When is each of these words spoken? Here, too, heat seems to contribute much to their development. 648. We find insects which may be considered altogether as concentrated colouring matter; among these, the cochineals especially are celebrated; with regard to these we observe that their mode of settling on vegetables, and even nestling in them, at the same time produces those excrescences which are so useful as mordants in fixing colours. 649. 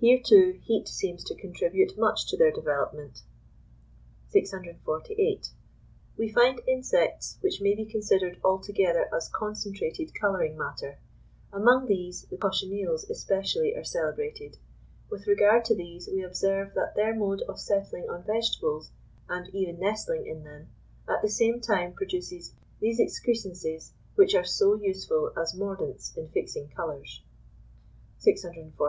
Here, 0.00 0.20
too, 0.20 0.58
heat 0.64 0.88
seems 0.88 1.22
to 1.22 1.34
contribute 1.36 1.96
much 1.96 2.26
to 2.26 2.36
their 2.36 2.50
development. 2.50 3.20
648. 4.30 5.48
We 6.16 6.28
find 6.28 6.60
insects 6.66 7.38
which 7.40 7.60
may 7.60 7.76
be 7.76 7.84
considered 7.86 8.40
altogether 8.42 9.08
as 9.14 9.28
concentrated 9.28 10.10
colouring 10.20 10.58
matter; 10.58 10.98
among 11.52 11.86
these, 11.86 12.22
the 12.24 12.36
cochineals 12.36 13.08
especially 13.08 13.76
are 13.76 13.84
celebrated; 13.84 14.58
with 15.08 15.28
regard 15.28 15.64
to 15.66 15.76
these 15.76 16.08
we 16.08 16.24
observe 16.24 16.74
that 16.74 16.96
their 16.96 17.14
mode 17.14 17.42
of 17.42 17.60
settling 17.60 18.10
on 18.10 18.24
vegetables, 18.24 18.90
and 19.28 19.54
even 19.54 19.78
nestling 19.78 20.26
in 20.26 20.42
them, 20.42 20.70
at 21.08 21.22
the 21.22 21.30
same 21.30 21.60
time 21.60 21.92
produces 21.92 22.56
those 22.82 22.98
excrescences 22.98 23.92
which 24.16 24.34
are 24.34 24.42
so 24.42 24.74
useful 24.74 25.32
as 25.40 25.54
mordants 25.54 26.16
in 26.18 26.28
fixing 26.30 26.66
colours. 26.70 27.22
649. 28.18 28.72